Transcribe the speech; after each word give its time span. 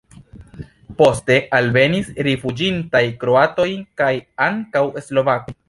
Poste 1.01 1.35
alvenis 1.57 2.09
rifuĝintaj 2.29 3.03
kroatoj 3.25 3.69
kaj 4.03 4.11
ankaŭ 4.51 4.87
slovakoj. 5.11 5.59